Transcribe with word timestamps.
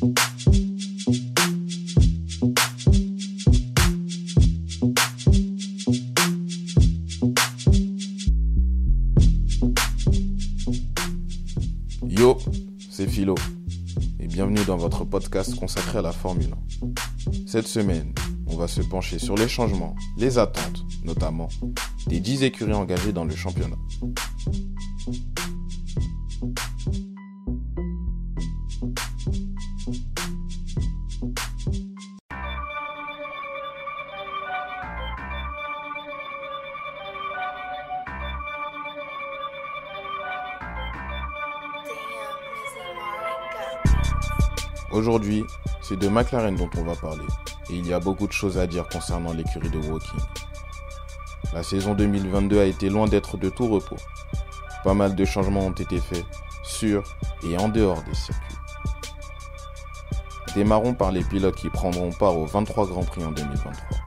Yo, 0.00 0.10
c'est 12.90 13.08
Philo 13.08 13.34
et 14.20 14.26
bienvenue 14.26 14.64
dans 14.66 14.76
votre 14.76 15.04
podcast 15.04 15.56
consacré 15.56 15.98
à 15.98 16.02
la 16.02 16.12
Formule 16.12 16.54
1. 16.82 16.88
Cette 17.46 17.66
semaine, 17.66 18.12
on 18.46 18.56
va 18.56 18.68
se 18.68 18.82
pencher 18.82 19.18
sur 19.18 19.34
les 19.34 19.48
changements, 19.48 19.96
les 20.16 20.38
attentes, 20.38 20.84
notamment 21.04 21.48
des 22.06 22.20
10 22.20 22.44
écuries 22.44 22.72
engagées 22.72 23.12
dans 23.12 23.24
le 23.24 23.34
championnat. 23.34 23.76
Aujourd'hui, 44.90 45.44
c'est 45.82 45.98
de 45.98 46.08
McLaren 46.08 46.56
dont 46.56 46.70
on 46.78 46.82
va 46.82 46.94
parler, 46.94 47.26
et 47.68 47.74
il 47.74 47.86
y 47.86 47.92
a 47.92 48.00
beaucoup 48.00 48.26
de 48.26 48.32
choses 48.32 48.56
à 48.56 48.66
dire 48.66 48.88
concernant 48.88 49.34
l'écurie 49.34 49.68
de 49.68 49.78
Woking. 49.78 50.20
La 51.52 51.62
saison 51.62 51.94
2022 51.94 52.58
a 52.58 52.64
été 52.64 52.88
loin 52.88 53.06
d'être 53.06 53.36
de 53.36 53.50
tout 53.50 53.68
repos. 53.68 53.98
Pas 54.84 54.94
mal 54.94 55.14
de 55.14 55.24
changements 55.26 55.66
ont 55.66 55.72
été 55.72 55.98
faits, 56.00 56.24
sur 56.62 57.02
et 57.44 57.58
en 57.58 57.68
dehors 57.68 58.02
des 58.04 58.14
circuits. 58.14 58.56
Démarrons 60.54 60.94
par 60.94 61.12
les 61.12 61.22
pilotes 61.22 61.56
qui 61.56 61.68
prendront 61.68 62.10
part 62.10 62.36
aux 62.36 62.46
23 62.46 62.86
Grands 62.86 63.04
Prix 63.04 63.24
en 63.24 63.32
2023. 63.32 63.98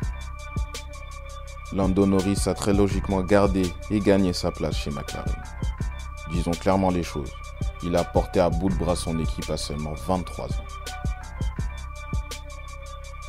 Lando 1.73 2.05
Norris 2.07 2.43
a 2.47 2.55
très 2.55 2.73
logiquement 2.73 3.21
gardé 3.21 3.71
et 3.91 3.99
gagné 3.99 4.33
sa 4.33 4.51
place 4.51 4.77
chez 4.77 4.89
McLaren. 4.89 5.41
Disons 6.31 6.51
clairement 6.51 6.89
les 6.89 7.03
choses, 7.03 7.31
il 7.83 7.95
a 7.95 8.03
porté 8.03 8.39
à 8.39 8.49
bout 8.49 8.69
de 8.69 8.75
bras 8.75 8.95
son 8.95 9.19
équipe 9.19 9.49
à 9.49 9.57
seulement 9.57 9.93
23 10.07 10.45
ans. 10.45 10.70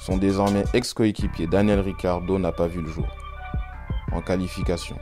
Son 0.04 0.16
désormais 0.16 0.64
ex-coéquipier 0.72 1.46
Daniel 1.46 1.78
Ricciardo 1.78 2.36
n'a 2.36 2.50
pas 2.50 2.66
vu 2.66 2.80
le 2.80 2.88
jour. 2.88 3.06
En 4.10 4.20
qualification, 4.20 4.98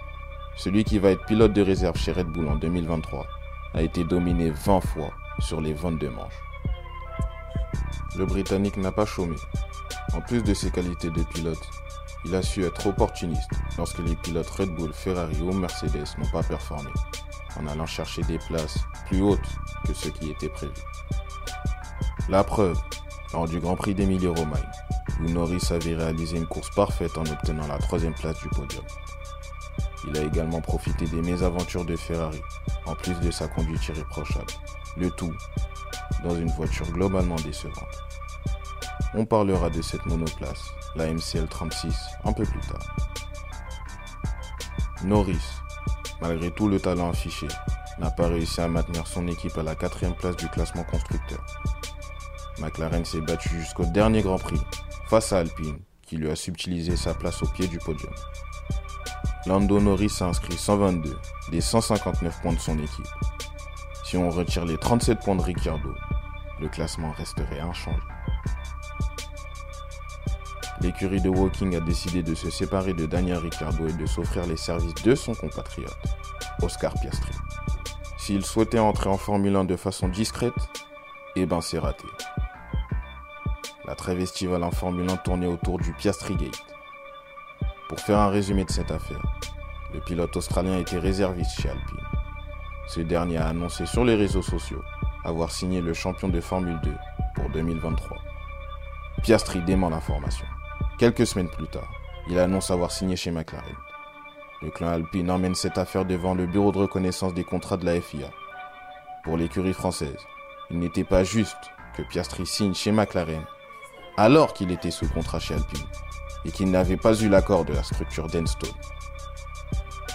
celui 0.59 0.85
qui 0.85 0.99
va 0.99 1.13
être 1.13 1.25
pilote 1.25 1.55
de 1.55 1.63
réserve 1.63 1.97
chez 1.97 2.13
Red 2.13 2.27
Bull 2.27 2.47
en 2.47 2.57
2023 2.57 3.27
a 3.73 3.81
été 3.81 4.05
dominé 4.05 4.51
20 4.51 4.81
fois 4.83 5.11
sur 5.39 5.63
les 5.63 5.73
22 5.73 6.11
manches. 6.11 6.43
Le 8.19 8.27
Britannique 8.27 8.77
n'a 8.77 8.93
pas 8.93 9.07
chômé. 9.07 9.37
En 10.13 10.21
plus 10.21 10.43
de 10.43 10.53
ses 10.53 10.71
qualités 10.71 11.09
de 11.09 11.23
pilote, 11.23 11.67
il 12.27 12.35
a 12.35 12.43
su 12.43 12.63
être 12.63 12.87
opportuniste 12.87 13.53
lorsque 13.79 14.01
les 14.01 14.17
pilotes 14.17 14.51
Red 14.51 14.75
Bull, 14.75 14.93
Ferrari 14.93 15.41
ou 15.41 15.51
Mercedes 15.55 16.15
n'ont 16.19 16.31
pas 16.31 16.43
performé, 16.43 16.91
en 17.59 17.67
allant 17.69 17.87
chercher 17.87 18.21
des 18.25 18.39
places 18.39 18.81
plus 19.07 19.23
hautes 19.23 19.41
que 19.87 19.95
ce 19.95 20.11
qui 20.11 20.31
était 20.31 20.51
prévu. 20.51 20.75
La 22.29 22.45
preuve, 22.45 22.79
lors 23.33 23.49
du 23.49 23.61
Grand 23.61 23.77
Prix 23.77 23.95
d'Emilie-Romagne, 23.95 24.69
où 25.21 25.31
Norris 25.31 25.69
avait 25.71 25.95
réalisé 25.95 26.37
une 26.37 26.47
course 26.47 26.71
parfaite 26.71 27.17
en 27.19 27.23
obtenant 27.23 27.67
la 27.67 27.79
troisième 27.79 28.15
place 28.15 28.39
du 28.41 28.49
podium. 28.49 28.85
Il 30.09 30.17
a 30.17 30.23
également 30.23 30.61
profité 30.61 31.07
des 31.07 31.21
mésaventures 31.21 31.85
de 31.85 31.97
Ferrari, 31.97 32.41
en 32.87 32.95
plus 32.95 33.19
de 33.21 33.31
sa 33.31 33.49
conduite 33.49 33.87
irréprochable. 33.89 34.53
Le 34.97 35.11
tout 35.11 35.35
dans 36.25 36.35
une 36.35 36.51
voiture 36.51 36.91
globalement 36.91 37.37
décevante. 37.37 38.03
On 39.15 39.25
parlera 39.25 39.71
de 39.71 39.83
cette 39.83 40.05
monoplace, 40.07 40.71
la 40.97 41.13
MCL 41.13 41.49
36, 41.49 41.95
un 42.25 42.33
peu 42.33 42.45
plus 42.45 42.61
tard. 42.61 42.97
Norris, 45.05 45.61
malgré 46.21 46.51
tout 46.51 46.69
le 46.69 46.79
talent 46.79 47.11
affiché, 47.11 47.49
n'a 47.99 48.11
pas 48.11 48.29
réussi 48.29 48.61
à 48.61 48.69
maintenir 48.69 49.07
son 49.07 49.27
équipe 49.29 49.57
à 49.59 49.63
la 49.63 49.75
quatrième 49.75 50.15
place 50.15 50.37
du 50.37 50.49
classement 50.49 50.85
constructeur. 50.85 51.45
McLaren 52.59 53.05
s'est 53.05 53.21
battu 53.21 53.49
jusqu'au 53.61 53.85
dernier 53.87 54.23
Grand 54.23 54.39
Prix 54.39 54.61
face 55.11 55.33
à 55.33 55.39
Alpine, 55.39 55.81
qui 56.07 56.17
lui 56.19 56.31
a 56.31 56.37
subtilisé 56.37 56.97
sa 56.97 57.15
place 57.15 57.43
au 57.43 57.47
pied 57.49 57.67
du 57.67 57.79
podium. 57.79 58.15
Lando 59.45 59.81
Norris 59.81 60.13
a 60.21 60.27
inscrit 60.27 60.57
122 60.57 61.19
des 61.51 61.61
159 61.61 62.41
points 62.41 62.53
de 62.53 62.61
son 62.61 62.79
équipe. 62.79 63.09
Si 64.05 64.17
on 64.17 64.31
retire 64.31 64.65
les 64.65 64.79
37 64.79 65.19
points 65.19 65.35
de 65.35 65.43
Ricciardo, 65.43 65.93
le 66.61 66.69
classement 66.69 67.11
resterait 67.11 67.59
inchangé. 67.59 67.99
L'écurie 70.81 71.21
de 71.21 71.29
Woking 71.29 71.75
a 71.75 71.81
décidé 71.81 72.23
de 72.23 72.37
se 72.37 72.49
séparer 72.49 72.95
de 72.95 73.07
Daniel 73.07 73.39
Ricciardo 73.39 73.89
et 73.89 73.93
de 73.93 74.07
s'offrir 74.07 74.47
les 74.47 74.57
services 74.57 74.95
de 75.03 75.17
son 75.17 75.35
compatriote, 75.35 75.99
Oscar 76.63 76.95
Piastri. 77.01 77.33
S'il 78.17 78.45
souhaitait 78.45 78.79
entrer 78.79 79.11
en 79.11 79.19
Formule 79.19 79.57
1 79.57 79.65
de 79.65 79.75
façon 79.75 80.07
discrète, 80.07 80.55
eh 81.35 81.47
ben 81.47 81.61
c'est 81.61 81.81
raté. 81.81 82.07
La 83.91 83.97
trêve 83.97 84.21
estivale 84.21 84.63
en 84.63 84.71
Formule 84.71 85.11
1 85.11 85.17
tournait 85.17 85.49
autour 85.49 85.81
du 85.81 85.93
Piastri 85.93 86.37
Gate. 86.37 86.65
Pour 87.89 87.99
faire 87.99 88.21
un 88.21 88.29
résumé 88.29 88.65
de 88.65 88.71
cette 88.71 88.93
affaire, 88.93 89.21
le 89.93 89.99
pilote 89.99 90.37
australien 90.37 90.79
était 90.79 91.01
réserviste 91.01 91.61
chez 91.61 91.71
Alpine. 91.71 92.07
Ce 92.87 93.01
dernier 93.01 93.39
a 93.39 93.49
annoncé 93.49 93.87
sur 93.87 94.05
les 94.05 94.15
réseaux 94.15 94.43
sociaux 94.43 94.85
avoir 95.25 95.51
signé 95.51 95.81
le 95.81 95.93
champion 95.93 96.29
de 96.29 96.41
Formule 96.41 96.79
2 96.85 96.95
pour 97.35 97.51
2023. 97.51 98.17
Piastri 99.25 99.61
dément 99.63 99.91
l'information. 99.91 100.47
Quelques 100.97 101.27
semaines 101.27 101.51
plus 101.51 101.67
tard, 101.67 101.91
il 102.29 102.39
annonce 102.39 102.71
avoir 102.71 102.93
signé 102.93 103.17
chez 103.17 103.33
McLaren. 103.33 103.75
Le 104.63 104.71
clan 104.71 104.91
Alpine 104.91 105.33
emmène 105.33 105.57
cette 105.57 105.79
affaire 105.79 106.05
devant 106.05 106.37
le 106.37 106.47
bureau 106.47 106.71
de 106.71 106.79
reconnaissance 106.79 107.35
des 107.35 107.43
contrats 107.43 107.77
de 107.77 107.87
la 107.87 108.01
FIA. 108.01 108.31
Pour 109.25 109.37
l'écurie 109.37 109.73
française, 109.73 110.25
il 110.71 110.79
n'était 110.79 111.03
pas 111.03 111.25
juste 111.25 111.73
que 111.97 112.03
Piastri 112.03 112.47
signe 112.47 112.73
chez 112.73 112.93
McLaren 112.93 113.45
alors 114.21 114.53
qu'il 114.53 114.71
était 114.71 114.91
sous 114.91 115.09
contrat 115.09 115.41
chez 115.41 115.55
Alpine 115.55 115.87
et 116.45 116.51
qu'il 116.51 116.71
n'avait 116.71 116.99
pas 116.99 117.15
eu 117.15 117.31
l'accord 117.31 117.65
de 117.65 117.73
la 117.73 117.83
structure 117.83 118.27
d'Enstone. 118.27 118.69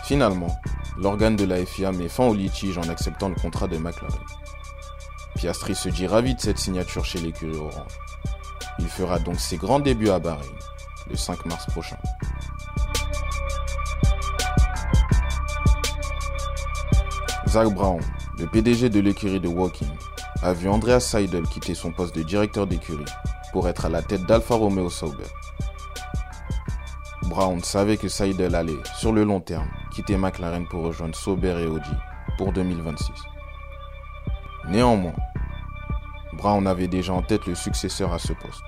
Finalement, 0.03 0.55
l'organe 0.95 1.35
de 1.35 1.43
la 1.43 1.65
FIA 1.65 1.91
met 1.91 2.07
fin 2.07 2.25
au 2.25 2.35
litige 2.35 2.77
en 2.77 2.87
acceptant 2.87 3.29
le 3.29 3.35
contrat 3.35 3.67
de 3.67 3.77
McLaren. 3.77 4.15
Piastri 5.35 5.73
se 5.73 5.89
dit 5.89 6.05
ravi 6.05 6.35
de 6.35 6.39
cette 6.39 6.59
signature 6.59 7.03
chez 7.03 7.19
l'écurie 7.19 7.57
Orange. 7.57 7.97
Il 8.77 8.89
fera 8.89 9.17
donc 9.17 9.39
ses 9.39 9.57
grands 9.57 9.79
débuts 9.79 10.09
à 10.09 10.19
Bahreïn 10.19 10.51
le 11.09 11.15
5 11.15 11.43
mars 11.47 11.65
prochain. 11.65 11.97
Zach 17.47 17.73
Brown, 17.73 18.01
le 18.37 18.45
PDG 18.45 18.89
de 18.89 18.99
l'écurie 18.99 19.39
de 19.39 19.47
Woking, 19.47 19.89
a 20.43 20.53
vu 20.53 20.69
Andreas 20.69 20.99
Seidel 20.99 21.43
quitter 21.43 21.73
son 21.73 21.91
poste 21.91 22.15
de 22.15 22.21
directeur 22.21 22.67
d'écurie 22.67 23.05
pour 23.55 23.69
être 23.69 23.85
à 23.85 23.89
la 23.89 24.01
tête 24.01 24.25
d'Alfa 24.25 24.55
Romeo 24.55 24.89
Sauber. 24.89 25.23
Brown 27.23 27.63
savait 27.63 27.95
que 27.95 28.09
Seidel 28.09 28.53
allait, 28.53 28.83
sur 28.97 29.13
le 29.13 29.23
long 29.23 29.39
terme, 29.39 29.69
quitter 29.93 30.17
McLaren 30.17 30.67
pour 30.67 30.83
rejoindre 30.83 31.15
Sauber 31.15 31.55
et 31.61 31.65
Audi 31.65 31.95
pour 32.37 32.51
2026. 32.51 33.13
Néanmoins, 34.67 35.15
Brown 36.33 36.67
avait 36.67 36.89
déjà 36.89 37.13
en 37.13 37.21
tête 37.21 37.45
le 37.45 37.55
successeur 37.55 38.11
à 38.11 38.19
ce 38.19 38.33
poste. 38.33 38.65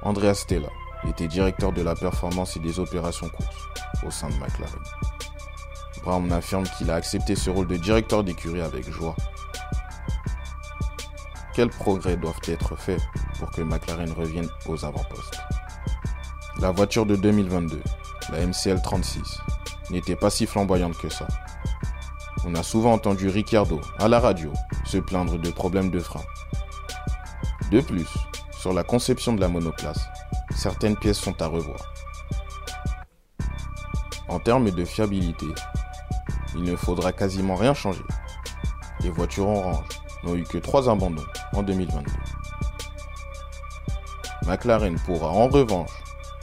Andreas 0.00 0.36
Stella 0.36 0.70
était 1.06 1.28
directeur 1.28 1.70
de 1.70 1.82
la 1.82 1.94
performance 1.94 2.56
et 2.56 2.60
des 2.60 2.80
opérations 2.80 3.28
courses 3.28 3.68
au 4.06 4.10
sein 4.10 4.30
de 4.30 4.36
McLaren. 4.36 4.82
Brown 6.02 6.32
affirme 6.32 6.64
qu'il 6.78 6.90
a 6.90 6.94
accepté 6.94 7.36
ce 7.36 7.50
rôle 7.50 7.66
de 7.66 7.76
directeur 7.76 8.24
d'écurie 8.24 8.62
avec 8.62 8.90
joie. 8.90 9.14
Quels 11.52 11.68
progrès 11.68 12.16
doivent 12.16 12.40
être 12.46 12.76
faits 12.76 13.02
pour 13.40 13.50
que 13.50 13.62
McLaren 13.62 14.12
revienne 14.12 14.48
aux 14.66 14.84
avant-postes 14.84 15.40
La 16.60 16.70
voiture 16.70 17.06
de 17.06 17.16
2022, 17.16 17.82
la 18.30 18.46
MCL 18.46 18.82
36, 18.82 19.40
n'était 19.90 20.14
pas 20.14 20.28
si 20.28 20.46
flamboyante 20.46 20.96
que 20.98 21.08
ça. 21.08 21.26
On 22.44 22.54
a 22.54 22.62
souvent 22.62 22.92
entendu 22.92 23.28
Ricciardo 23.28 23.80
à 23.98 24.08
la 24.08 24.20
radio 24.20 24.52
se 24.84 24.98
plaindre 24.98 25.38
de 25.38 25.50
problèmes 25.50 25.90
de 25.90 26.00
frein. 26.00 26.22
De 27.70 27.80
plus, 27.80 28.08
sur 28.52 28.74
la 28.74 28.84
conception 28.84 29.32
de 29.32 29.40
la 29.40 29.48
monoplace, 29.48 30.06
certaines 30.54 30.96
pièces 30.96 31.18
sont 31.18 31.40
à 31.40 31.46
revoir. 31.46 31.80
En 34.28 34.38
termes 34.38 34.70
de 34.70 34.84
fiabilité, 34.84 35.46
il 36.54 36.62
ne 36.62 36.76
faudra 36.76 37.12
quasiment 37.12 37.54
rien 37.54 37.72
changer. 37.72 38.04
Les 39.00 39.10
voitures 39.10 39.48
orange 39.48 39.88
n'ont 40.24 40.36
eu 40.36 40.44
que 40.44 40.58
3 40.58 40.90
abandons 40.90 41.24
en 41.54 41.62
2022. 41.62 42.10
McLaren 44.50 44.98
pourra 45.06 45.28
en 45.28 45.46
revanche 45.46 45.92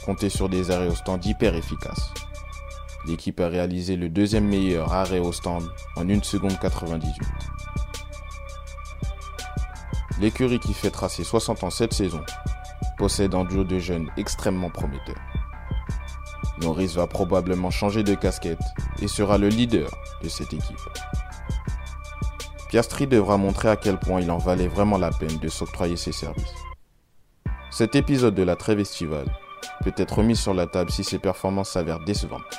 compter 0.02 0.30
sur 0.30 0.48
des 0.48 0.70
arrêts 0.70 0.88
au 0.88 0.94
stand 0.94 1.22
hyper 1.26 1.54
efficaces. 1.54 2.14
L'équipe 3.06 3.38
a 3.38 3.48
réalisé 3.48 3.96
le 3.96 4.08
deuxième 4.08 4.46
meilleur 4.46 4.94
arrêt 4.94 5.18
au 5.18 5.30
stand 5.30 5.62
en 5.94 6.08
1 6.08 6.22
seconde 6.22 6.58
98. 6.58 7.12
l'écurie 10.20 10.58
qui 10.58 10.72
fêtera 10.72 11.10
ses 11.10 11.22
60 11.22 11.64
ans 11.64 11.70
cette 11.70 11.92
saison 11.92 12.22
possède 12.96 13.34
un 13.34 13.44
duo 13.44 13.62
de 13.62 13.78
jeunes 13.78 14.08
extrêmement 14.16 14.70
prometteurs. 14.70 15.14
Norris 16.62 16.94
va 16.96 17.06
probablement 17.06 17.70
changer 17.70 18.04
de 18.04 18.14
casquette 18.14 18.58
et 19.02 19.06
sera 19.06 19.36
le 19.36 19.48
leader 19.48 19.90
de 20.22 20.30
cette 20.30 20.54
équipe. 20.54 20.80
Piastri 22.70 23.06
devra 23.06 23.36
montrer 23.36 23.68
à 23.68 23.76
quel 23.76 23.98
point 23.98 24.22
il 24.22 24.30
en 24.30 24.38
valait 24.38 24.66
vraiment 24.66 24.96
la 24.96 25.10
peine 25.10 25.38
de 25.38 25.48
s'octroyer 25.48 25.98
ses 25.98 26.12
services. 26.12 26.54
Cet 27.70 27.94
épisode 27.94 28.34
de 28.34 28.42
la 28.42 28.56
trêve 28.56 28.80
estivale 28.80 29.26
peut 29.84 29.92
être 29.96 30.22
mis 30.22 30.36
sur 30.36 30.54
la 30.54 30.66
table 30.66 30.90
si 30.90 31.04
ses 31.04 31.18
performances 31.18 31.70
s'avèrent 31.70 32.00
décevantes. 32.00 32.58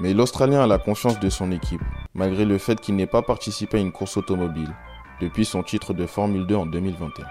Mais 0.00 0.14
l'Australien 0.14 0.62
a 0.62 0.66
la 0.66 0.78
confiance 0.78 1.20
de 1.20 1.28
son 1.28 1.52
équipe, 1.52 1.82
malgré 2.14 2.44
le 2.44 2.56
fait 2.58 2.80
qu'il 2.80 2.96
n'ait 2.96 3.06
pas 3.06 3.22
participé 3.22 3.76
à 3.76 3.80
une 3.80 3.92
course 3.92 4.16
automobile 4.16 4.74
depuis 5.20 5.44
son 5.44 5.62
titre 5.62 5.92
de 5.92 6.06
Formule 6.06 6.46
2 6.46 6.56
en 6.56 6.66
2021. 6.66 7.26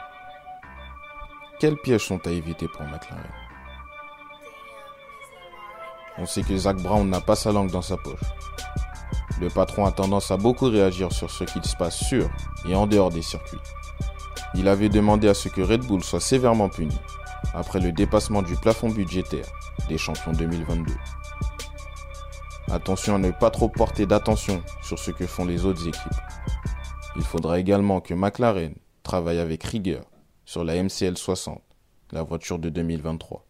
Quels 1.59 1.77
pièges 1.77 2.05
sont 2.05 2.25
à 2.27 2.31
éviter 2.31 2.67
pour 2.67 2.83
McLaren? 2.83 3.23
On 6.17 6.25
sait 6.25 6.43
que 6.43 6.55
Zach 6.55 6.77
Brown 6.77 7.09
n'a 7.09 7.21
pas 7.21 7.35
sa 7.35 7.51
langue 7.51 7.71
dans 7.71 7.81
sa 7.81 7.97
poche. 7.97 8.19
Le 9.41 9.49
patron 9.49 9.85
a 9.85 9.91
tendance 9.91 10.31
à 10.31 10.37
beaucoup 10.37 10.69
réagir 10.69 11.11
sur 11.11 11.29
ce 11.29 11.43
qui 11.43 11.67
se 11.67 11.75
passe 11.75 11.97
sur 11.97 12.29
et 12.67 12.75
en 12.75 12.87
dehors 12.87 13.09
des 13.09 13.21
circuits. 13.21 13.59
Il 14.57 14.69
avait 14.69 14.89
demandé 14.89 15.27
à 15.27 15.33
ce 15.33 15.49
que 15.49 15.61
Red 15.61 15.85
Bull 15.85 16.03
soit 16.03 16.21
sévèrement 16.21 16.69
puni 16.69 16.97
après 17.53 17.79
le 17.79 17.91
dépassement 17.91 18.41
du 18.41 18.55
plafond 18.55 18.89
budgétaire 18.89 19.45
des 19.89 19.97
champions 19.97 20.31
2022. 20.31 20.93
Attention 22.71 23.15
à 23.15 23.19
ne 23.19 23.31
pas 23.31 23.51
trop 23.51 23.69
porter 23.69 24.05
d'attention 24.05 24.63
sur 24.81 24.97
ce 24.97 25.11
que 25.11 25.27
font 25.27 25.45
les 25.45 25.65
autres 25.65 25.87
équipes. 25.87 26.21
Il 27.17 27.23
faudra 27.23 27.59
également 27.59 28.01
que 28.01 28.13
McLaren 28.13 28.75
travaille 29.03 29.39
avec 29.39 29.63
rigueur 29.63 30.05
sur 30.45 30.63
la 30.63 30.81
MCL 30.81 31.17
60, 31.17 31.61
la 32.11 32.23
voiture 32.23 32.57
de 32.57 32.69
2023. 32.69 33.45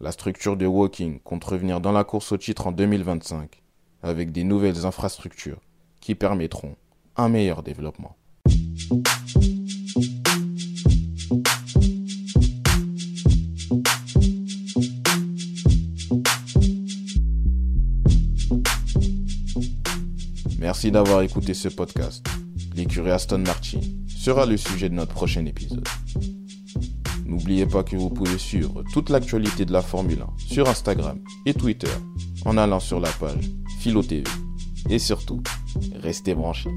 La 0.00 0.12
structure 0.12 0.56
de 0.56 0.66
Walking 0.66 1.20
compte 1.20 1.44
revenir 1.44 1.80
dans 1.80 1.92
la 1.92 2.04
course 2.04 2.32
au 2.32 2.36
titre 2.36 2.66
en 2.66 2.72
2025 2.72 3.62
avec 4.02 4.30
des 4.30 4.44
nouvelles 4.44 4.86
infrastructures 4.86 5.60
qui 6.00 6.14
permettront 6.14 6.76
un 7.16 7.28
meilleur 7.28 7.62
développement. 7.62 8.16
Merci 20.66 20.90
d'avoir 20.90 21.22
écouté 21.22 21.54
ce 21.54 21.68
podcast. 21.68 22.26
L'écurie 22.74 23.12
Aston 23.12 23.38
Martin 23.38 23.78
sera 24.08 24.46
le 24.46 24.56
sujet 24.56 24.88
de 24.88 24.94
notre 24.94 25.12
prochain 25.12 25.46
épisode. 25.46 25.86
N'oubliez 27.24 27.66
pas 27.66 27.84
que 27.84 27.94
vous 27.94 28.10
pouvez 28.10 28.36
suivre 28.36 28.82
toute 28.92 29.08
l'actualité 29.08 29.64
de 29.64 29.72
la 29.72 29.80
Formule 29.80 30.22
1 30.22 30.26
sur 30.38 30.68
Instagram 30.68 31.20
et 31.46 31.54
Twitter 31.54 31.92
en 32.44 32.58
allant 32.58 32.80
sur 32.80 32.98
la 32.98 33.10
page 33.10 33.48
Philo 33.78 34.02
TV. 34.02 34.24
Et 34.90 34.98
surtout, 34.98 35.40
restez 36.02 36.34
branchés. 36.34 36.74